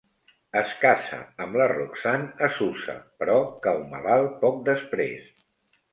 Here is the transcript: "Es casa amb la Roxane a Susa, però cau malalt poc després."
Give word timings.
"Es 0.61 0.71
casa 0.83 1.19
amb 1.45 1.59
la 1.61 1.67
Roxane 1.73 2.47
a 2.47 2.51
Susa, 2.55 2.95
però 3.23 3.39
cau 3.67 3.85
malalt 3.95 4.35
poc 4.47 4.61
després." 4.71 5.33